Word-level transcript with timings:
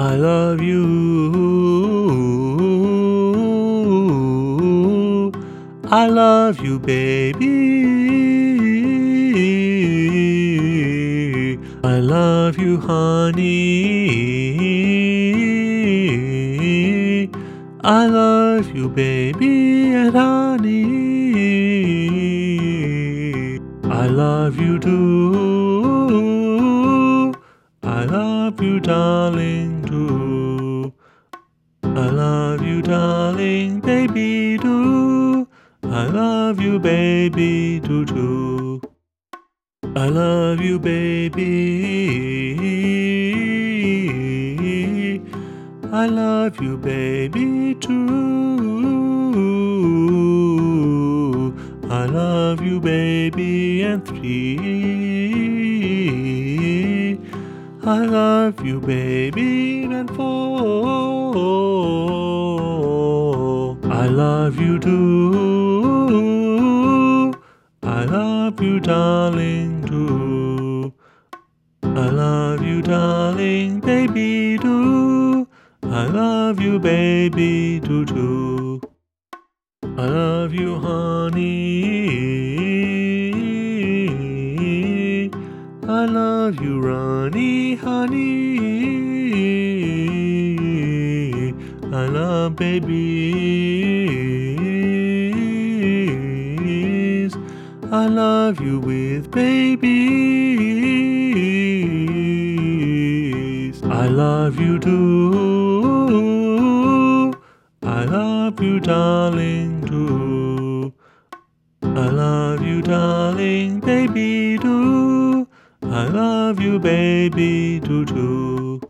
I 0.00 0.16
love 0.16 0.62
you. 0.62 0.80
I 5.84 6.06
love 6.06 6.60
you, 6.60 6.78
baby. 6.78 7.48
I 11.84 11.98
love 11.98 12.58
you, 12.58 12.80
honey. 12.80 13.50
I 17.84 18.06
love 18.06 18.74
you, 18.74 18.88
baby 18.88 19.92
and 19.92 20.16
honey. 20.16 20.86
I 23.84 24.06
love 24.06 24.58
you 24.58 24.78
too. 24.78 25.69
You, 28.60 28.78
darling, 28.78 29.84
too. 29.86 30.92
I 31.82 32.10
love 32.10 32.60
you, 32.60 32.82
darling, 32.82 33.80
baby, 33.80 34.58
too. 34.58 35.48
I 35.84 36.04
love 36.04 36.60
you, 36.60 36.78
baby, 36.78 37.80
too, 37.80 38.04
too. 38.04 38.82
I 39.96 40.08
love 40.08 40.60
you, 40.60 40.78
baby. 40.78 41.40
I 45.90 46.04
love 46.04 46.60
you, 46.60 46.76
baby, 46.76 47.76
too. 47.76 48.20
I 51.88 52.04
love 52.04 52.60
you, 52.60 52.78
baby, 52.78 53.82
and 53.84 54.06
three. 54.06 55.19
I 57.90 57.98
love 58.04 58.64
you, 58.64 58.80
baby, 58.80 59.82
and 59.82 60.08
four. 60.14 61.34
I 63.90 64.06
love 64.06 64.60
you 64.60 64.78
too. 64.78 66.12
I 67.82 68.04
love 68.04 68.62
you, 68.62 68.78
darling, 68.78 69.84
too. 69.86 70.94
I 71.82 72.10
love 72.10 72.62
you, 72.62 72.80
darling, 72.80 73.80
baby, 73.80 74.56
too. 74.58 75.48
I 75.82 76.04
love 76.04 76.60
you, 76.60 76.78
baby, 76.78 77.80
too, 77.80 78.06
too. 78.06 78.80
I 79.82 80.06
love 80.06 80.54
you, 80.54 80.78
honey. 80.78 82.49
Love 86.50 86.64
you, 86.64 86.80
Ronnie, 86.80 87.76
honey. 87.76 88.56
I 91.92 92.06
love 92.06 92.56
babies. 92.56 92.90
I 97.92 98.06
love 98.06 98.60
you 98.60 98.80
with 98.80 99.30
babies. 99.30 99.80
I 103.84 104.08
love 104.08 104.58
you 104.58 104.80
too. 104.80 106.10
I 107.84 108.04
love 108.06 108.60
you, 108.60 108.80
darling, 108.80 109.84
too. 109.86 110.92
I 111.84 112.08
love 112.08 112.60
you, 112.66 112.82
darling, 112.82 113.78
baby, 113.78 114.58
too. 114.58 115.19
I 115.92 116.04
love 116.04 116.60
you, 116.60 116.78
baby, 116.78 117.80
too, 117.80 118.04
too. 118.06 118.80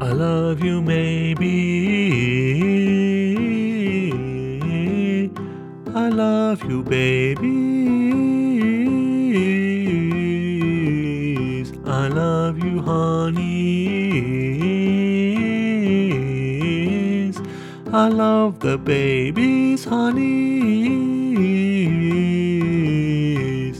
I 0.00 0.10
love 0.10 0.64
you, 0.64 0.82
maybe. 0.82 1.44
I 5.94 6.08
love 6.08 6.64
you, 6.64 6.82
babies. 6.82 7.44
I 11.86 12.08
love 12.08 12.58
you, 12.58 12.82
honeys. 12.82 13.44
I 17.92 18.08
love 18.08 18.58
the 18.58 18.78
babies, 18.78 19.84
honeys. 19.84 20.24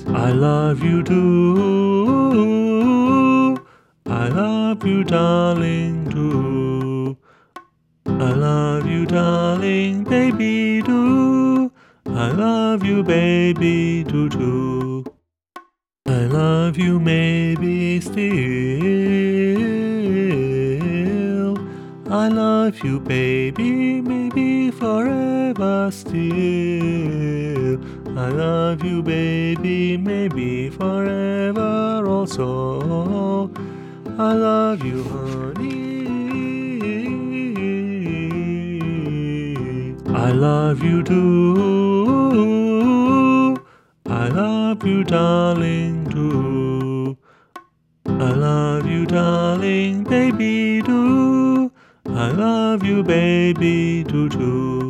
I 0.07 0.31
love 0.31 0.81
you 0.85 1.03
too. 1.03 1.94
I 4.35 4.37
love 4.37 4.85
you, 4.85 5.05
darling, 5.05 6.11
too. 6.11 7.17
I 8.05 8.33
love 8.33 8.85
you, 8.85 9.07
darling, 9.07 10.03
baby, 10.03 10.83
too. 10.83 11.71
I 12.07 12.33
love 12.33 12.83
you, 12.83 13.05
baby, 13.05 14.03
too, 14.03 14.29
too. 14.29 15.05
I 16.07 16.25
love 16.27 16.77
you, 16.77 16.99
maybe 16.99 18.01
still. 18.01 18.27
I 22.13 22.27
love 22.27 22.83
you, 22.83 22.99
baby, 22.99 24.01
maybe 24.01 24.73
forever 24.73 25.91
still. 25.93 26.19
I 28.19 28.31
love 28.31 28.83
you, 28.83 29.01
baby, 29.01 29.97
maybe 29.97 30.71
forever 30.71 32.05
also. 32.09 33.49
I 34.17 34.33
love 34.33 34.85
you, 34.85 35.03
honey. 35.03 36.05
I 40.07 40.31
love 40.31 40.85
you 40.85 41.03
too. 41.03 42.45
I 44.07 44.29
love 44.29 44.87
you, 44.87 45.03
darling, 45.03 46.07
too. 46.11 47.19
I 48.07 48.31
love 48.31 48.87
you, 48.87 49.05
darling, 49.05 50.05
baby, 50.05 50.81
too. 50.87 51.73
I 52.07 52.29
love 52.29 52.85
you, 52.85 53.03
baby, 53.03 54.05
too, 54.05 54.29
too. 54.29 54.84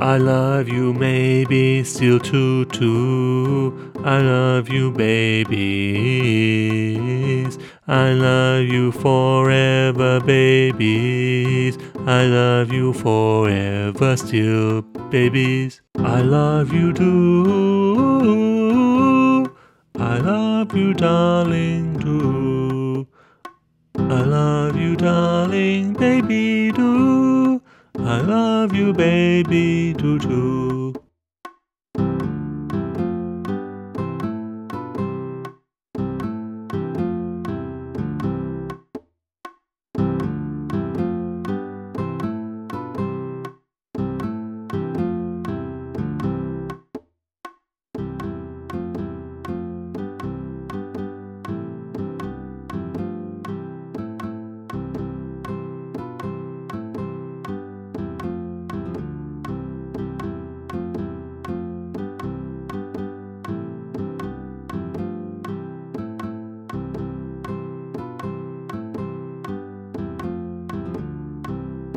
I 0.00 0.16
love 0.16 0.68
you, 0.68 0.92
maybe 0.92 1.84
still 1.84 2.18
too, 2.18 2.64
too. 2.64 3.92
I 4.04 4.18
love 4.18 4.68
you, 4.68 4.90
babies. 4.90 5.54
I 7.86 8.10
love 8.10 8.64
you 8.64 8.90
forever, 8.90 10.18
babies. 10.20 11.78
I 12.06 12.24
love 12.24 12.72
you 12.72 12.92
forever, 12.92 14.16
still, 14.16 14.82
babies. 15.10 15.80
I 15.98 16.22
love 16.22 16.72
you 16.72 16.92
too. 16.92 18.24
I 19.96 20.18
love 20.18 20.74
you, 20.76 20.92
darling, 20.92 22.00
too. 22.00 23.06
I 23.96 24.22
love 24.22 24.76
you, 24.76 24.96
darling, 24.96 25.92
baby, 25.92 26.72
too. 26.72 27.23
I 28.06 28.20
love 28.20 28.74
you, 28.74 28.92
baby, 28.92 29.94
too, 29.94 30.18
too. 30.18 30.73